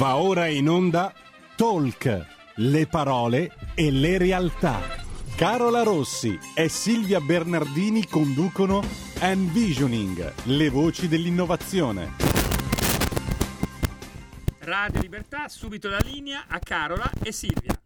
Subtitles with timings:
[0.00, 1.12] Va ora in onda
[1.56, 4.80] Talk, le parole e le realtà.
[5.36, 8.82] Carola Rossi e Silvia Bernardini conducono
[9.18, 12.12] Envisioning, le voci dell'innovazione.
[14.60, 17.79] Radio Libertà, subito la linea a Carola e Silvia.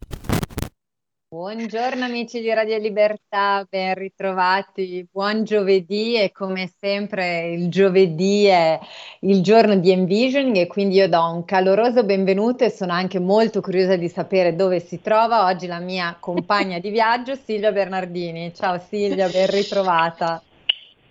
[1.35, 5.05] Buongiorno amici di Radio Libertà, ben ritrovati.
[5.11, 8.79] Buon giovedì e come sempre il giovedì è
[9.23, 13.61] il giorno di Envisioning e quindi io do un caloroso benvenuto e sono anche molto
[13.61, 18.55] curiosa di sapere dove si trova oggi la mia compagna di viaggio Silvia Bernardini.
[18.55, 20.41] Ciao Silvia, ben ritrovata.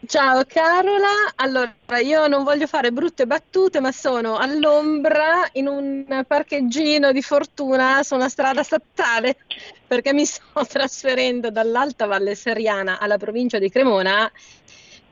[0.05, 7.13] Ciao Carola, allora io non voglio fare brutte battute, ma sono all'ombra in un parcheggino
[7.13, 9.37] di fortuna su una strada statale
[9.87, 14.29] perché mi sto trasferendo dall'Alta Valle Seriana alla provincia di Cremona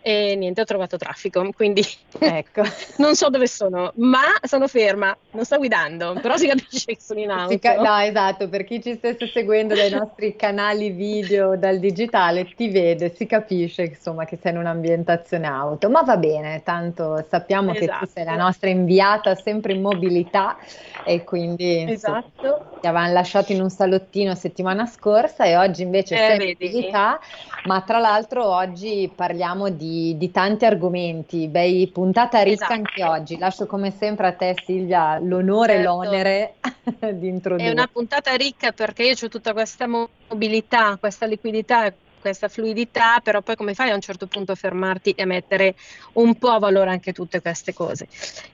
[0.04, 1.84] e niente, ho trovato traffico, quindi
[2.20, 2.64] ecco.
[2.98, 7.20] non so dove sono, ma sono ferma, non sto guidando, però si capisce che sono
[7.20, 7.60] in auto.
[7.60, 12.70] Ca- no, esatto, per chi ci stesse seguendo dai nostri canali video dal digitale ti
[12.70, 17.86] vede, si capisce insomma che sei in un'ambientazione auto, ma va bene, tanto sappiamo esatto.
[17.86, 18.46] che tu sei la esatto.
[18.46, 20.58] nostra inviata sempre in mobilità
[21.06, 22.36] e quindi esatto.
[22.42, 26.58] insomma, ti avevano lasciato in un salottino settimana scorsa e oggi invece eh, sei in
[26.60, 27.20] mobilità,
[27.66, 32.74] ma tra l'altro oggi parliamo di di, tanti argomenti, bei puntata ricca esatto.
[32.74, 33.38] anche oggi.
[33.38, 35.92] Lascio come sempre a te Silvia l'onore e certo.
[35.92, 36.54] l'onere
[37.14, 37.68] di introdurre.
[37.68, 43.42] È una puntata ricca perché io ho tutta questa mobilità, questa liquidità questa fluidità, però
[43.42, 45.74] poi come fai a un certo punto a fermarti e a mettere
[46.14, 48.08] un po' a valore anche tutte queste cose?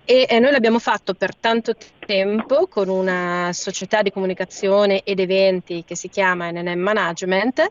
[0.05, 5.83] E, e noi l'abbiamo fatto per tanto tempo con una società di comunicazione ed eventi
[5.85, 7.69] che si chiama NNM Management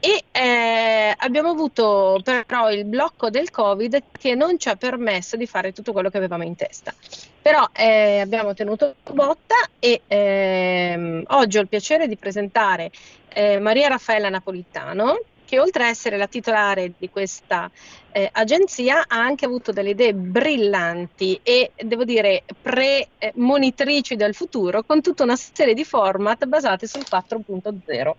[0.00, 5.46] e eh, abbiamo avuto però il blocco del Covid che non ci ha permesso di
[5.46, 6.94] fare tutto quello che avevamo in testa.
[7.42, 12.90] Però eh, abbiamo tenuto botta e ehm, oggi ho il piacere di presentare
[13.28, 17.70] eh, Maria Raffaella Napolitano, che oltre a essere la titolare di questa
[18.12, 25.02] eh, agenzia ha anche avuto delle idee brillanti e devo dire premonitrici del futuro con
[25.02, 28.12] tutta una serie di format basati sul 4.0.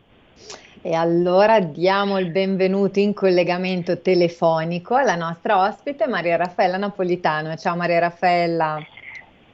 [0.84, 7.56] E allora diamo il benvenuto in collegamento telefonico alla nostra ospite Maria Raffaella Napolitano.
[7.56, 8.84] Ciao Maria Raffaella.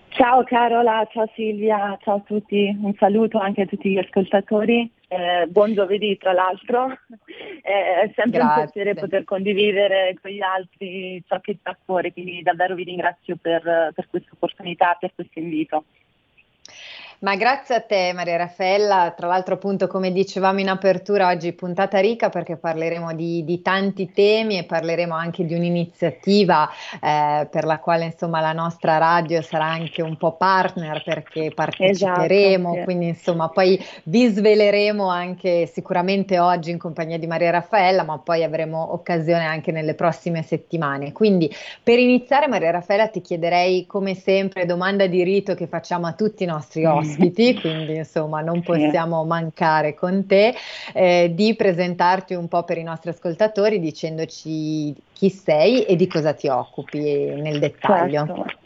[0.07, 4.89] Ciao Carola, ciao Silvia, ciao a tutti, un saluto anche a tutti gli ascoltatori.
[5.09, 6.91] Eh, buon giovedì tra l'altro,
[7.61, 8.61] eh, è sempre Grazie.
[8.61, 12.85] un piacere poter condividere con gli altri ciò che sta a cuore, quindi davvero vi
[12.85, 15.83] ringrazio per, per questa opportunità, per questo invito.
[17.19, 21.97] Ma grazie a te Maria Raffaella, tra l'altro appunto come dicevamo in apertura oggi puntata
[21.97, 26.69] ricca perché parleremo di, di tanti temi e parleremo anche di un'iniziativa
[27.01, 32.67] eh, per la quale insomma la nostra radio sarà anche un po' partner perché parteciperemo,
[32.67, 32.83] esatto, sì.
[32.83, 38.43] quindi insomma poi vi sveleremo anche sicuramente oggi in compagnia di Maria Raffaella, ma poi
[38.43, 41.13] avremo occasione anche nelle prossime settimane.
[41.13, 41.51] Quindi
[41.81, 46.43] per iniziare Maria Raffaella ti chiederei come sempre domanda di rito che facciamo a tutti
[46.43, 50.55] i nostri ospiti ospiti, quindi insomma non possiamo mancare con te,
[50.93, 56.33] eh, di presentarti un po' per i nostri ascoltatori dicendoci chi sei e di cosa
[56.33, 58.25] ti occupi nel dettaglio.
[58.25, 58.65] Certo.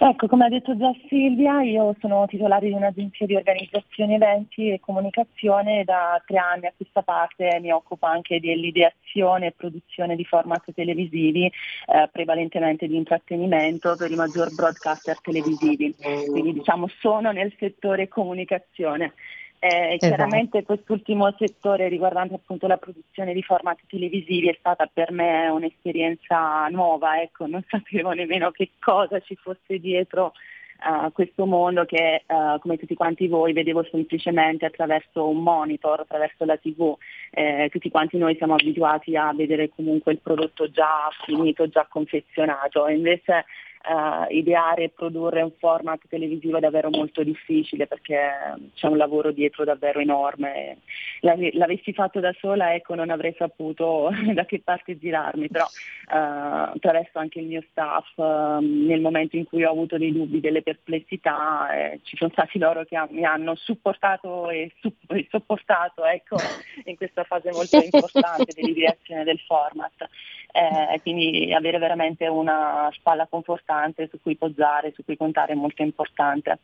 [0.00, 4.78] Ecco, come ha detto già Silvia, io sono titolare di un'agenzia di organizzazione eventi e
[4.78, 10.24] comunicazione e da tre anni a questa parte mi occupo anche dell'ideazione e produzione di
[10.24, 15.92] format televisivi, eh, prevalentemente di intrattenimento per i maggior broadcaster televisivi.
[16.30, 19.14] Quindi diciamo sono nel settore comunicazione.
[19.60, 20.14] Eh, esatto.
[20.14, 26.68] Chiaramente quest'ultimo settore riguardante appunto la produzione di format televisivi è stata per me un'esperienza
[26.68, 30.32] nuova, ecco, non sapevo nemmeno che cosa ci fosse dietro
[30.80, 35.98] a uh, questo mondo che uh, come tutti quanti voi vedevo semplicemente attraverso un monitor,
[35.98, 36.96] attraverso la tv,
[37.30, 42.86] eh, tutti quanti noi siamo abituati a vedere comunque il prodotto già finito, già confezionato,
[42.86, 43.46] invece
[43.86, 48.30] uh, ideare e produrre un format televisivo è davvero molto difficile perché
[48.74, 50.78] c'è un lavoro dietro davvero enorme.
[51.20, 57.18] L'avessi fatto da sola ecco non avrei saputo da che parte girarmi, però uh, attraverso
[57.18, 61.70] anche il mio staff uh, nel momento in cui ho avuto dei dubbi, delle perplessità,
[61.72, 66.36] eh, ci sono stati loro che mi hanno supportato e, su- e sopportato ecco,
[66.84, 70.08] in questa fase molto importante dell'ideazione del format.
[70.50, 73.66] Eh, quindi avere veramente una spalla confortante
[74.10, 76.58] su cui poggiare, su cui contare è molto importante.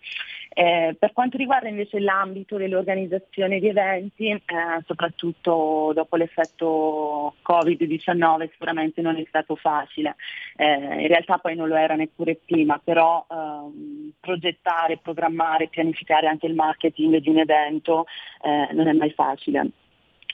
[0.48, 4.40] Eh, per quanto riguarda invece l'ambito dell'organizzazione di eventi, eh,
[4.86, 10.16] soprattutto dopo l'effetto Covid-19 sicuramente non è stato facile,
[10.56, 16.46] eh, in realtà poi non lo era neppure prima, però ehm, progettare, programmare, pianificare anche
[16.46, 18.06] il marketing di un evento
[18.42, 19.70] eh, non è mai facile.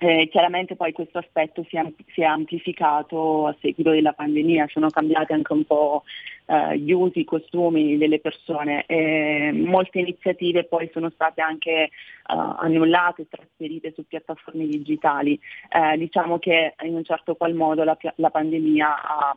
[0.03, 1.85] Eh, chiaramente poi questo aspetto si è,
[2.15, 6.05] si è, amplificato a seguito della pandemia, sono cambiati anche un po'
[6.51, 8.85] eh, gli usi, i costumi delle persone.
[8.87, 11.91] E molte iniziative poi sono state anche eh,
[12.27, 15.39] annullate, trasferite su piattaforme digitali.
[15.69, 19.37] Eh, diciamo che in un certo qual modo la, la pandemia ha,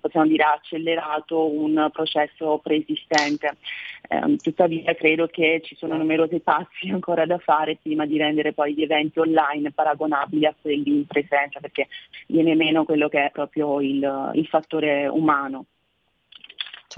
[0.00, 3.56] possiamo dire, accelerato un processo preesistente.
[4.08, 8.74] Ehm, tuttavia credo che ci sono numerosi passi ancora da fare prima di rendere poi
[8.74, 11.88] gli eventi online paragonabili a quelli in presenza, perché
[12.28, 15.64] viene meno quello che è proprio il, il fattore umano.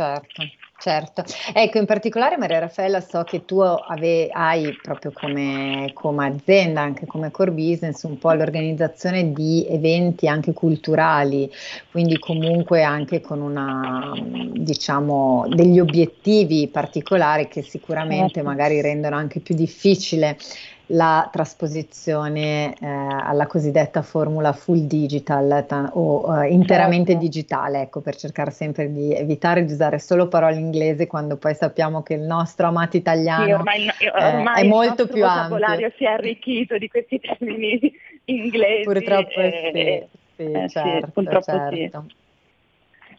[0.01, 0.49] Certo,
[0.79, 1.25] certo.
[1.53, 7.05] Ecco, in particolare Maria Raffaella so che tu ave, hai proprio come, come, azienda, anche
[7.05, 11.51] come core business, un po' l'organizzazione di eventi anche culturali,
[11.91, 18.49] quindi comunque anche con una, diciamo, degli obiettivi particolari che sicuramente certo.
[18.49, 20.39] magari rendono anche più difficile
[20.93, 27.27] la trasposizione eh, alla cosiddetta formula full digital ta- o eh, interamente certo.
[27.27, 32.03] digitale, ecco, per cercare sempre di evitare di usare solo parole inglesi quando poi sappiamo
[32.03, 35.57] che il nostro amato italiano sì, ormai, ormai eh, è molto più ampio.
[35.57, 37.93] Il vocabolario si è arricchito di questi termini
[38.25, 38.83] inglesi.
[38.83, 40.07] Purtroppo sì,
[40.37, 42.07] sì, eh, certo, sì, certo.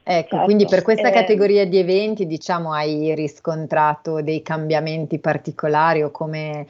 [0.03, 0.45] Ecco, certo.
[0.45, 6.65] quindi per questa eh, categoria di eventi, diciamo, hai riscontrato dei cambiamenti particolari o come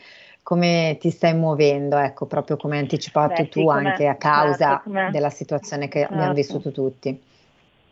[0.51, 4.83] come ti stai muovendo, ecco, proprio come hai anticipato Beh, tu sì, anche a causa
[4.83, 6.13] certo, della situazione che certo.
[6.13, 7.21] abbiamo vissuto tutti.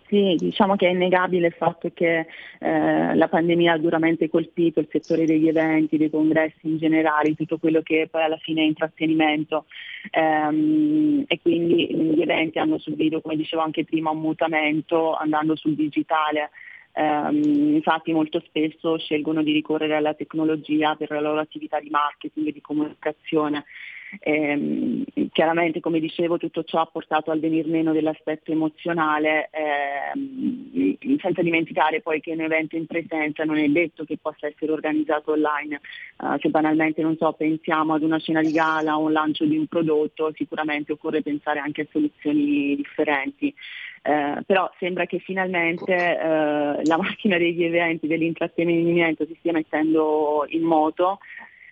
[0.08, 2.28] Sì, diciamo che è innegabile il fatto che
[2.60, 7.60] eh, la pandemia ha duramente colpito il settore degli eventi, dei congressi in generale, tutto
[7.60, 9.64] quello che poi alla fine è intrattenimento
[10.12, 15.76] ehm, e quindi gli eventi hanno subito, come dicevo anche prima, un mutamento andando sul
[15.76, 16.50] digitale.
[16.92, 22.48] Um, infatti molto spesso scelgono di ricorrere alla tecnologia per la loro attività di marketing
[22.48, 23.66] e di comunicazione.
[24.20, 31.42] Eh, chiaramente, come dicevo, tutto ciò ha portato al venir meno dell'aspetto emozionale, eh, senza
[31.42, 35.82] dimenticare poi che un evento in presenza non è detto che possa essere organizzato online.
[36.18, 39.58] Uh, se banalmente, non so, pensiamo ad una scena di gala o un lancio di
[39.58, 43.54] un prodotto, sicuramente occorre pensare anche a soluzioni differenti.
[44.02, 50.64] Eh, però sembra che finalmente eh, la macchina degli eventi, dell'intrattenimento si stia mettendo in
[50.64, 51.20] moto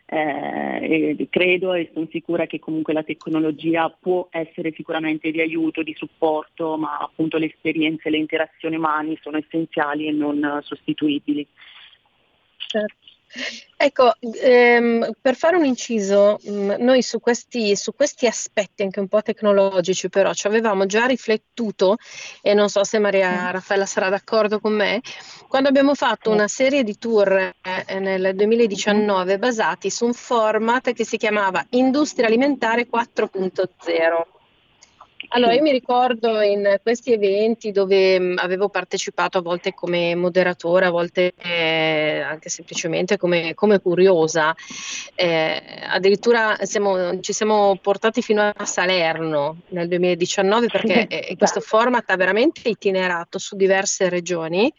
[0.09, 5.94] eh, credo e sono sicura che comunque la tecnologia può essere sicuramente di aiuto, di
[5.98, 11.45] supporto, ma appunto le esperienze, le interazioni umane sono essenziali e non sostituibili.
[12.56, 13.16] Certo.
[13.79, 19.00] Ecco, ehm, per fare un inciso, mh, mm, noi su questi, su questi, aspetti anche
[19.00, 21.97] un po' tecnologici però ci avevamo già riflettuto
[22.41, 25.01] e non so se Maria Raffaella sarà d'accordo con me,
[25.47, 31.06] quando abbiamo fatto una serie di tour eh, nel 2019 basati su un format che
[31.06, 34.37] si chiamava Industria Alimentare 4.0
[35.29, 40.85] allora, io mi ricordo in questi eventi dove mh, avevo partecipato a volte come moderatore,
[40.85, 44.56] a volte eh, anche semplicemente come, come curiosa,
[45.15, 52.09] eh, addirittura siamo, ci siamo portati fino a Salerno nel 2019 perché eh, questo format
[52.09, 54.71] ha veramente itinerato su diverse regioni.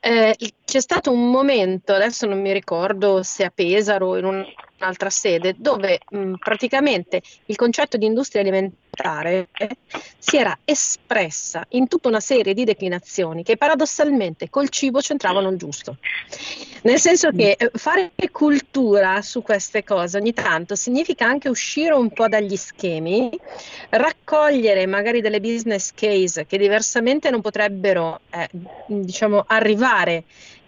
[0.00, 0.34] Eh,
[0.64, 5.54] c'è stato un momento, adesso non mi ricordo se a Pesaro o in un'altra sede,
[5.58, 8.82] dove mh, praticamente il concetto di industria alimentare
[10.18, 15.98] si era espressa in tutta una serie di declinazioni che paradossalmente col cibo c'entravano giusto.
[16.82, 22.10] Nel senso che eh, fare cultura su queste cose ogni tanto significa anche uscire un
[22.10, 23.30] po' dagli schemi,
[23.90, 28.48] raccogliere magari delle business case che diversamente non potrebbero eh,
[28.86, 30.24] diciamo, arrivare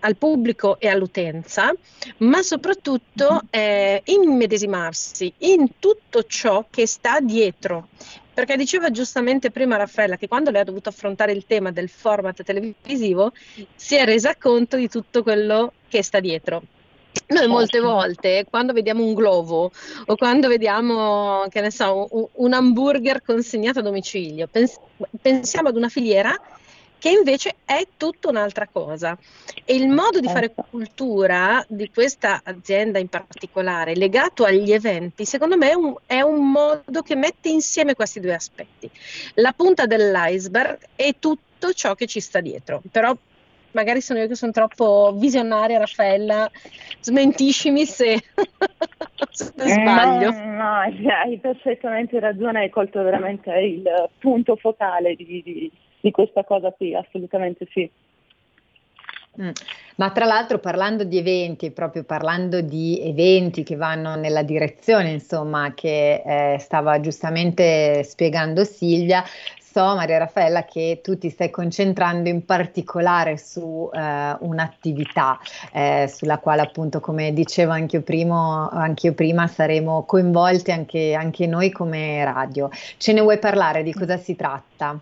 [0.06, 1.72] al pubblico e all'utenza,
[2.18, 7.88] ma soprattutto eh, immedesimarsi in tutto ciò che sta dietro.
[8.32, 12.42] Perché diceva giustamente prima Raffaella che quando lei ha dovuto affrontare il tema del format
[12.42, 13.32] televisivo
[13.74, 16.62] si è resa conto di tutto quello che sta dietro.
[17.28, 19.72] Noi molte volte quando vediamo un globo
[20.04, 24.78] o quando vediamo, che ne so, un, un hamburger consegnato a domicilio, pens-
[25.20, 26.38] pensiamo ad una filiera
[26.98, 29.16] che invece è tutta un'altra cosa.
[29.64, 30.66] E il modo di fare certo.
[30.70, 36.50] cultura di questa azienda in particolare, legato agli eventi, secondo me è un, è un
[36.50, 38.90] modo che mette insieme questi due aspetti.
[39.34, 42.82] La punta dell'iceberg e tutto ciò che ci sta dietro.
[42.90, 43.16] Però
[43.76, 46.50] magari sono io che sono troppo visionaria, Raffaella,
[47.00, 48.22] smentiscimi se,
[49.30, 50.30] se sbaglio.
[50.30, 53.84] No, no, hai perfettamente ragione, hai colto veramente il
[54.18, 55.70] punto focale di, di,
[56.06, 57.90] di questa cosa qui, assolutamente sì.
[59.40, 59.50] Mm.
[59.96, 65.74] Ma tra l'altro parlando di eventi, proprio parlando di eventi che vanno nella direzione, insomma,
[65.74, 69.24] che eh, stava giustamente spiegando Silvia,
[69.58, 75.38] so Maria Raffaella che tu ti stai concentrando in particolare su eh, un'attività
[75.72, 81.14] eh, sulla quale appunto come dicevo anche io, primo, anche io prima saremo coinvolti anche,
[81.14, 82.70] anche noi come radio.
[82.96, 84.98] Ce ne vuoi parlare di cosa si tratta?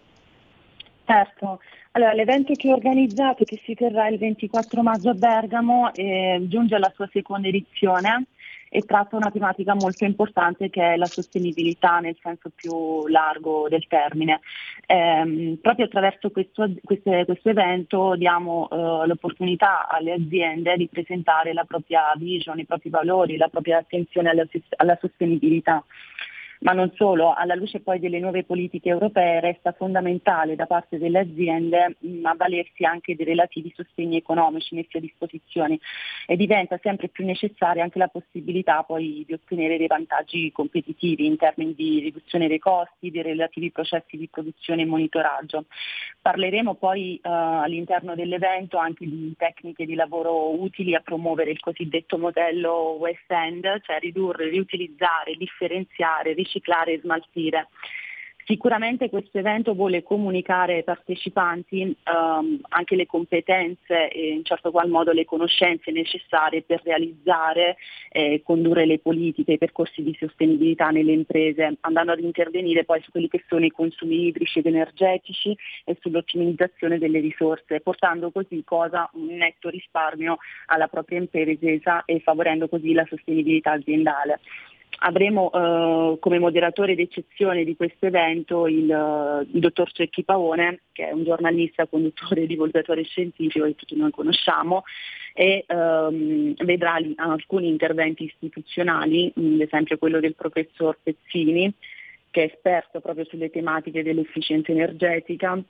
[1.07, 1.61] Certo,
[1.93, 6.75] allora, l'evento che ho organizzato, che si terrà il 24 maggio a Bergamo, eh, giunge
[6.75, 8.25] alla sua seconda edizione
[8.71, 13.87] e tratta una tematica molto importante che è la sostenibilità nel senso più largo del
[13.87, 14.41] termine.
[14.87, 21.65] Eh, proprio attraverso questo, queste, questo evento diamo eh, l'opportunità alle aziende di presentare la
[21.65, 24.47] propria vision, i propri valori, la propria attenzione alla,
[24.77, 25.85] alla sostenibilità
[26.61, 31.21] ma non solo, alla luce poi delle nuove politiche europee resta fondamentale da parte delle
[31.21, 35.79] aziende mh, avvalersi anche dei relativi sostegni economici messi a disposizione
[36.27, 41.37] e diventa sempre più necessaria anche la possibilità poi di ottenere dei vantaggi competitivi in
[41.37, 45.67] termini di riduzione dei costi, dei relativi processi di produzione e monitoraggio.
[46.21, 52.17] Parleremo poi uh, all'interno dell'evento anche di tecniche di lavoro utili a promuovere il cosiddetto
[52.17, 57.69] modello West End, cioè ridurre, riutilizzare, differenziare, riciclare riciclare e smaltire.
[58.47, 64.91] Sicuramente questo evento vuole comunicare ai partecipanti ehm, anche le competenze e in certo qual
[64.91, 67.77] modo le conoscenze necessarie per realizzare
[68.11, 73.01] e eh, condurre le politiche, i percorsi di sostenibilità nelle imprese, andando ad intervenire poi
[73.01, 75.57] su quelli che sono i consumi idrici ed energetici
[75.87, 82.69] e sull'ottimizzazione delle risorse, portando così cosa un netto risparmio alla propria impresa e favorendo
[82.69, 84.41] così la sostenibilità aziendale
[85.05, 91.13] avremo eh, come moderatore d'eccezione di questo evento il, il, dottor Cecchi Pavone, che è
[91.13, 94.85] un giornalista, conduttore e divulgatore scientifico che tutti noi conosciamo,
[95.35, 101.73] e ehm, vedrà lì alcuni interventi istituzionali, ad esempio quello del professor Pezzini,
[102.31, 105.61] che è esperto proprio sulle tematiche dell'efficienza energetica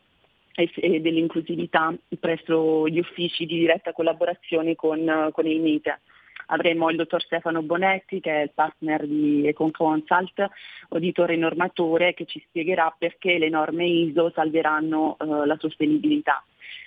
[0.54, 6.00] e, dell'inclusività presso gli uffici di diretta collaborazione con, con il MITE
[6.46, 10.46] avremo il dottor Stefano Bonetti che è il partner di Econ Consult,
[10.90, 16.44] auditore normatore che ci spiegherà perché le norme ISO salveranno eh, la sostenibilità.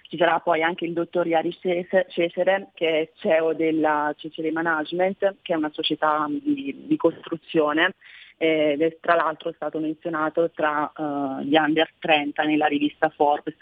[0.09, 1.55] Ci sarà poi anche il dottor Iari
[2.07, 7.93] Cesare che è CEO della Cesare Management, che è una società di, di costruzione
[8.37, 13.57] ed è tra l'altro stato menzionato tra uh, gli under 30 nella rivista Forbes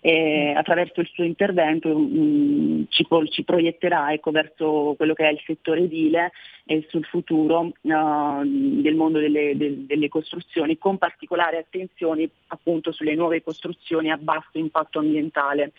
[0.00, 5.32] e attraverso il suo intervento mh, mm, ci, ci, proietterà ecco, verso quello che è
[5.32, 6.32] il settore edile
[6.64, 13.14] e sul futuro uh, del mondo delle, de, delle, costruzioni, con particolare attenzione appunto sulle
[13.14, 15.72] nuove costruzioni a basso impatto ambientale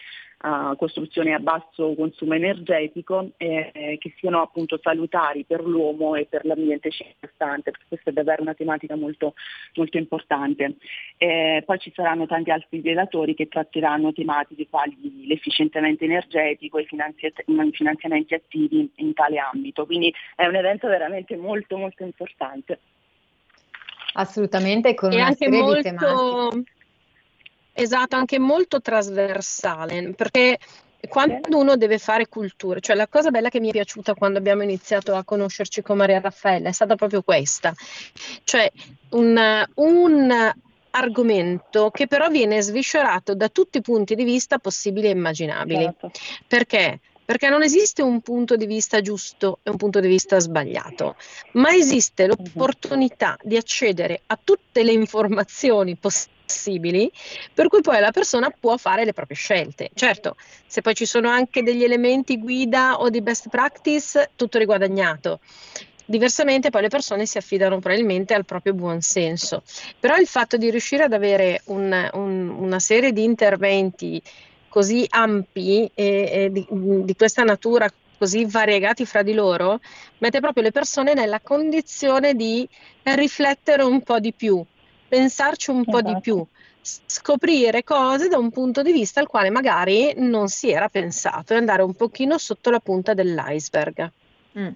[0.44, 6.46] uh, costruzioni a basso consumo energetico eh, che siano appunto salutari per l'uomo e per
[6.46, 9.34] l'ambiente circostante, perché questa è davvero una tematica molto,
[9.76, 10.76] molto importante.
[11.18, 17.72] Eh, poi ci saranno tanti altri relatori che tratteranno tematiche quali l'efficientamento energetico e i
[17.72, 22.80] finanziamenti attivi in tale ambito, quindi è un evento veramente molto molto importante.
[24.14, 25.76] Assolutamente, con e una serie molto...
[25.76, 26.78] di tematiche
[27.82, 30.58] Esatto, anche molto trasversale, perché
[31.08, 34.64] quando uno deve fare cultura, cioè la cosa bella che mi è piaciuta quando abbiamo
[34.64, 37.74] iniziato a conoscerci con Maria Raffaella è stata proprio questa,
[38.44, 38.70] cioè
[39.12, 40.54] un, un
[40.92, 45.84] argomento che però viene sviscerato da tutti i punti di vista possibili e immaginabili.
[45.84, 46.12] Certo.
[46.48, 47.00] Perché?
[47.24, 51.16] Perché non esiste un punto di vista giusto e un punto di vista sbagliato,
[51.54, 52.30] ma esiste mhm.
[52.30, 57.12] l'opportunità di accedere a tutte le informazioni possibili possibili,
[57.54, 59.92] per cui poi la persona può fare le proprie scelte.
[59.94, 65.40] Certo, se poi ci sono anche degli elementi guida o di best practice, tutto riguadagnato.
[66.06, 69.62] Diversamente poi le persone si affidano probabilmente al proprio buon senso.
[70.00, 74.20] Però il fatto di riuscire ad avere un, un, una serie di interventi
[74.70, 77.88] così ampi e, e di, di questa natura
[78.18, 79.80] così variegati fra di loro,
[80.18, 82.68] mette proprio le persone nella condizione di
[83.04, 84.66] riflettere un po' di più
[85.10, 85.92] pensarci un esatto.
[85.92, 86.22] po' di esatto.
[86.22, 86.46] più,
[86.82, 91.58] scoprire cose da un punto di vista al quale magari non si era pensato e
[91.58, 94.12] andare un pochino sotto la punta dell'iceberg.
[94.60, 94.70] Mm.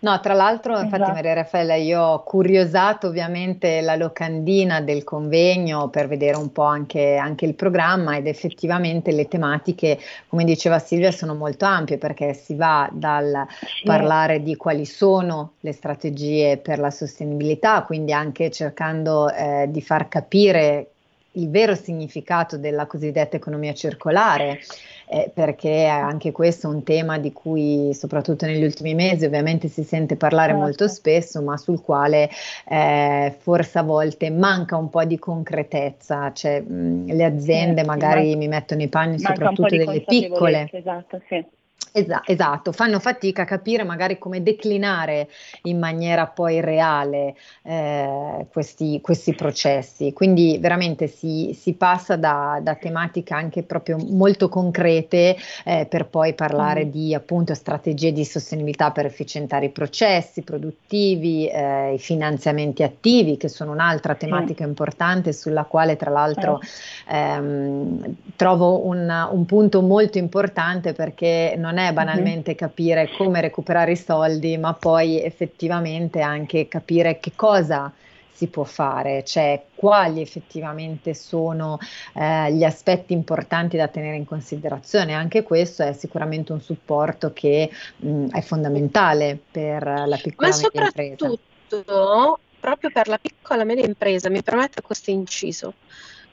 [0.00, 1.12] No, tra l'altro, infatti, Esatto.
[1.12, 7.16] Maria Raffaella, io ho curiosato ovviamente la locandina del convegno per vedere un po' anche,
[7.16, 9.98] anche il programma ed effettivamente le tematiche,
[10.28, 13.84] come diceva Silvia, sono molto ampie perché si va dal Sì.
[13.84, 20.08] parlare di quali sono le strategie per la sostenibilità, quindi anche cercando eh, di far
[20.08, 20.93] capire
[21.36, 24.60] il vero significato della cosiddetta economia circolare,
[25.08, 29.82] eh, perché anche questo è un tema di cui soprattutto negli ultimi mesi ovviamente si
[29.82, 30.64] sente parlare Certo.
[30.64, 32.28] molto spesso, ma sul quale
[32.68, 38.30] eh, forse a volte manca un po' di concretezza, cioè mh, le aziende Sì, magari
[38.30, 40.68] man- mi mettono i panni soprattutto delle piccole.
[40.72, 41.44] esatto, sì.
[41.92, 45.28] Esa- esatto, fanno fatica a capire magari come declinare
[45.62, 50.12] in maniera poi reale eh, questi, questi processi.
[50.12, 56.34] Quindi veramente si, si passa da, da tematiche anche proprio molto concrete eh, per poi
[56.34, 56.90] parlare Mm.
[56.90, 63.48] di appunto strategie di sostenibilità per efficientare i processi produttivi, eh, i finanziamenti attivi, che
[63.48, 66.60] sono un'altra tematica importante sulla quale tra l'altro
[67.08, 73.96] ehm, trovo un, un punto molto importante perché non è banalmente capire come recuperare i
[73.96, 77.92] soldi, ma poi effettivamente anche capire che cosa
[78.34, 81.78] si può fare, cioè quali effettivamente sono
[82.14, 85.14] eh, gli aspetti importanti da tenere in considerazione.
[85.14, 90.82] Anche questo è sicuramente un supporto che mh, è fondamentale per la piccola Ma media
[90.82, 91.38] impresa.
[91.68, 95.74] soprattutto, proprio per la piccola e media impresa, mi permetta questo inciso,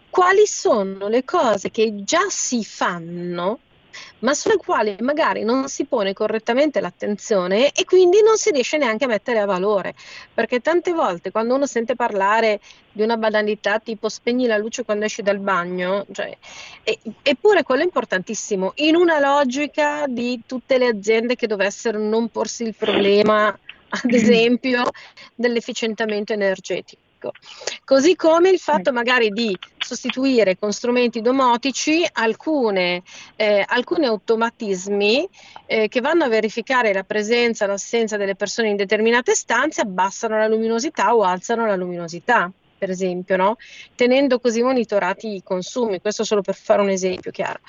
[0.09, 3.59] quali sono le cose che già si fanno,
[4.19, 9.05] ma sulle quali magari non si pone correttamente l'attenzione e quindi non si riesce neanche
[9.05, 9.93] a mettere a valore?
[10.33, 12.59] Perché tante volte quando uno sente parlare
[12.91, 16.35] di una banalità tipo spegni la luce quando esci dal bagno, cioè,
[16.83, 22.29] e- eppure quello è importantissimo, in una logica di tutte le aziende che dovessero non
[22.29, 24.83] porsi il problema, ad esempio,
[25.35, 27.09] dell'efficientamento energetico.
[27.83, 33.03] Così come il fatto magari di sostituire con strumenti domotici alcune,
[33.35, 35.27] eh, alcuni automatismi
[35.65, 40.37] eh, che vanno a verificare la presenza o l'assenza delle persone in determinate stanze, abbassano
[40.37, 43.57] la luminosità o alzano la luminosità, per esempio, no?
[43.95, 46.01] tenendo così monitorati i consumi.
[46.01, 47.59] Questo solo per fare un esempio chiaro.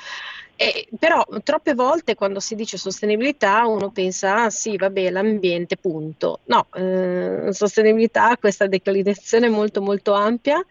[0.54, 6.40] E, però troppe volte quando si dice sostenibilità uno pensa, ah sì, vabbè, l'ambiente, punto.
[6.44, 10.64] No, eh, sostenibilità ha questa declinazione molto molto ampia,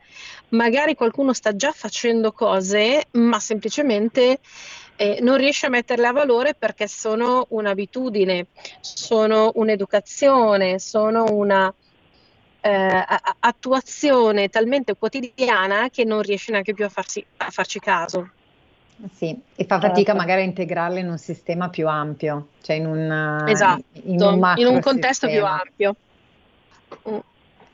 [0.50, 4.40] magari qualcuno sta già facendo cose, ma semplicemente
[4.96, 8.48] eh, non riesce a metterle a valore perché sono un'abitudine,
[8.82, 11.74] sono un'educazione, sono una
[12.62, 13.06] eh,
[13.40, 18.30] attuazione talmente quotidiana che non riesce neanche più a, farsi, a farci caso.
[19.14, 20.16] Sì, e fa fatica Certo.
[20.16, 24.62] magari a integrarle in un sistema più ampio, cioè in un, Esatto, in un macro
[24.62, 25.96] in un contesto più ampio.
[27.10, 27.18] Mm.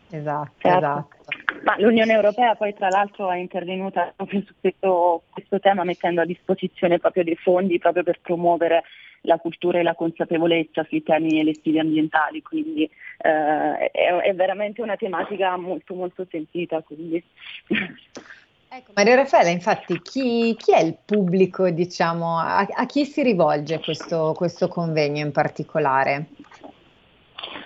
[0.09, 0.77] Esatto, Certo.
[0.77, 1.15] esatto.
[1.63, 6.25] Ma l'Unione Europea poi tra l'altro è intervenuta proprio su questo, questo tema mettendo a
[6.25, 8.83] disposizione proprio dei fondi proprio per promuovere
[9.21, 14.95] la cultura e la consapevolezza sui temi elettivi ambientali, quindi eh, è, è veramente una
[14.95, 16.81] tematica molto molto sentita.
[16.81, 17.21] Quindi.
[18.69, 23.79] Ecco, Maria Raffaella, infatti, chi, chi è il pubblico, diciamo, a, a chi si rivolge
[23.79, 26.27] questo, questo convegno in particolare?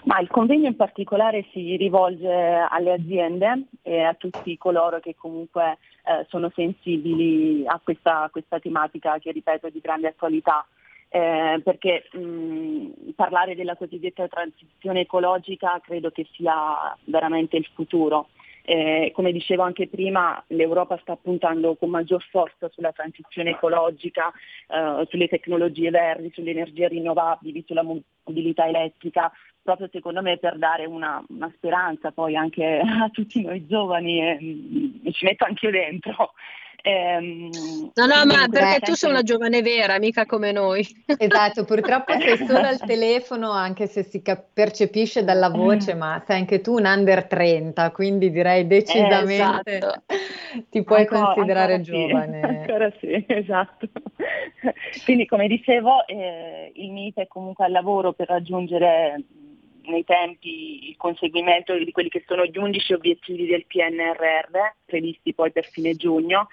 [0.04, 5.78] Ma il convegno in particolare si rivolge alle aziende e a tutti coloro che comunque
[6.04, 10.66] eh, sono sensibili a questa, questa tematica che ripeto è di grande attualità.
[11.14, 18.30] Eh, perché mh, parlare della cosiddetta transizione ecologica credo che sia veramente il futuro.
[18.64, 24.32] Eh, come dicevo anche prima, l'Europa sta puntando con maggior forza sulla transizione ecologica,
[24.68, 30.86] eh, sulle tecnologie verdi, sulle energie rinnovabili, sulla mobilità elettrica, proprio secondo me per dare
[30.86, 34.38] una, una speranza poi anche a tutti noi giovani e,
[35.04, 36.34] e ci metto anche io dentro.
[36.84, 37.50] Ehm,
[37.94, 40.86] No, no, ma perché tu sei una giovane vera, mica come noi.
[41.18, 46.38] Esatto, purtroppo sei solo al telefono, anche se si cap- percepisce dalla voce, ma sei
[46.40, 50.04] anche tu un under 30, quindi direi decisamente Esatto.
[50.70, 52.42] ti puoi Ancora- considerare ancora sì, giovane.
[52.42, 53.88] Ancora sì, esatto.
[55.04, 60.90] Quindi come dicevo, eh, il MIT è comunque al lavoro per raggiungere mh, nei tempi
[60.90, 65.96] il conseguimento di quelli che sono gli 11 obiettivi del PNRR, previsti poi per fine
[65.96, 66.48] giugno,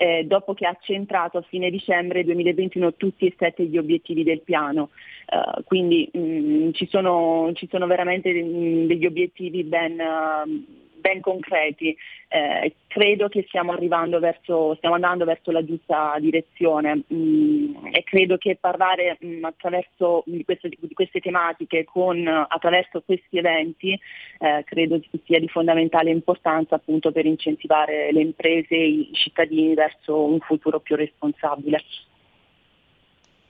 [0.00, 4.40] eh, dopo che ha centrato a fine dicembre 2021 tutti e sette gli obiettivi del
[4.40, 4.88] piano.
[5.26, 11.96] Eh, quindi mh, ci, sono, ci sono veramente mh, degli obiettivi ben, eh, ben concreti.
[12.28, 13.74] Eh, credo che stiamo,
[14.20, 20.22] verso, stiamo andando verso la giusta direzione mm, e credo che parlare mh, mm, attraverso
[20.26, 23.98] di queste, di queste, tematiche, con, attraverso questi eventi,
[24.38, 30.22] eh, credo sia di fondamentale importanza appunto per incentivare le imprese e i cittadini verso
[30.22, 31.82] un futuro più responsabile.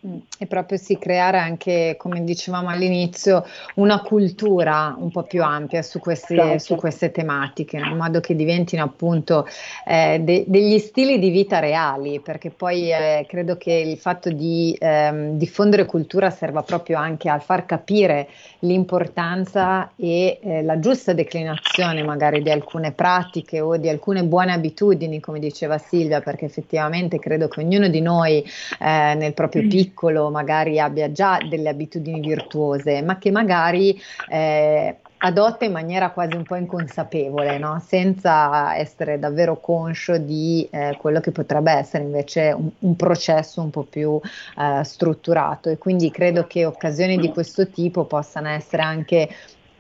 [0.07, 5.83] Mm, e proprio sì, creare anche, come dicevamo all'inizio, una cultura un po' più ampia
[5.83, 6.59] su queste, certo.
[6.59, 9.47] su queste tematiche, in modo che diventino appunto
[9.87, 14.75] eh, de- degli stili di vita reali, perché poi eh, credo che il fatto di
[14.81, 18.27] ehm, diffondere cultura serva proprio anche a far capire
[18.61, 25.21] l'importanza e eh, la giusta declinazione magari di alcune pratiche o di alcune buone abitudini,
[25.21, 28.43] come diceva Silvia, perché effettivamente credo che ognuno di noi
[28.79, 34.97] eh, nel proprio piccolo piccolo magari abbia già delle abitudini virtuose, ma che magari eh,
[35.19, 37.83] adotta in maniera quasi un po' inconsapevole, no?
[37.85, 43.71] senza essere davvero conscio di eh, quello che potrebbe essere invece un, un processo un
[43.71, 44.19] po' più
[44.59, 45.69] eh, strutturato.
[45.69, 49.29] E quindi credo che occasioni di questo tipo possano essere anche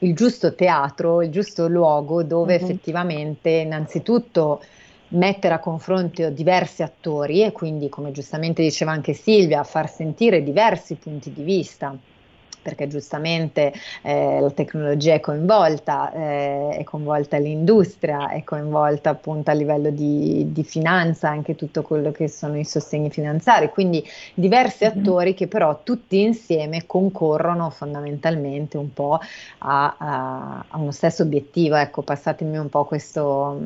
[0.02, 2.62] il giusto teatro, il giusto luogo dove uh-huh.
[2.62, 4.62] effettivamente innanzitutto
[5.10, 10.94] mettere a confronto diversi attori e quindi, come giustamente diceva anche Silvia, far sentire diversi
[10.96, 11.96] punti di vista
[12.60, 19.54] perché giustamente eh, la tecnologia è coinvolta, eh, è coinvolta l'industria, è coinvolta appunto a
[19.54, 24.98] livello di, di, finanza anche tutto quello che sono i sostegni finanziari, quindi diversi mm-hmm.
[24.98, 29.18] attori che però tutti insieme concorrono fondamentalmente un po'
[29.58, 33.60] a, a, a uno stesso obiettivo, ecco passatemi un po' questo,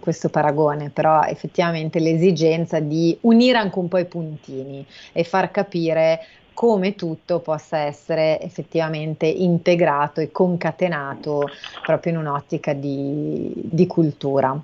[0.00, 6.20] questo paragone, però effettivamente l'esigenza di unire anche un po' i puntini e far capire
[6.56, 11.50] come tutto possa essere effettivamente integrato e concatenato
[11.82, 14.58] proprio in un'ottica di, di cultura.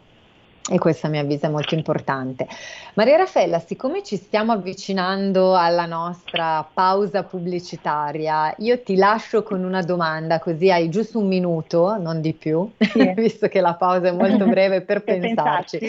[0.71, 2.47] E questo a mio avviso è molto importante.
[2.95, 9.83] Maria Raffaella, siccome ci stiamo avvicinando alla nostra pausa pubblicitaria, io ti lascio con una
[9.83, 13.13] domanda, così hai giusto un minuto, non di più, sì.
[13.17, 15.81] visto che la pausa è molto breve per, per pensarci.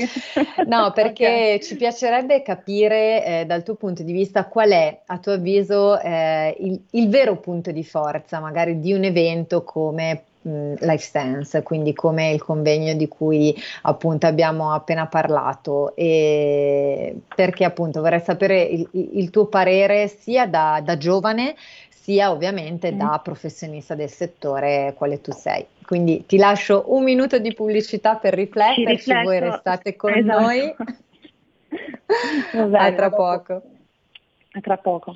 [0.65, 1.61] No, perché okay.
[1.61, 6.55] ci piacerebbe capire eh, dal tuo punto di vista qual è, a tuo avviso, eh,
[6.59, 11.93] il, il vero punto di forza magari di un evento come mh, Life Sense, quindi
[11.93, 18.87] come il convegno di cui appunto abbiamo appena parlato e perché appunto vorrei sapere il,
[18.91, 21.55] il tuo parere sia da, da giovane
[22.03, 22.97] sia ovviamente mm.
[22.97, 25.65] da professionista del settore quale tu sei.
[25.85, 30.41] Quindi ti lascio un minuto di pubblicità per rifletterci, voi restate con esatto.
[30.41, 30.75] noi.
[32.73, 33.61] a tra poco.
[34.51, 35.15] A tra poco.